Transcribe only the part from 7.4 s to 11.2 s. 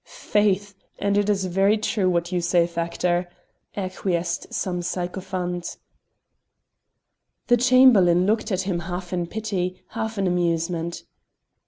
The Chamberlain looked at him half in pity, half in amusement.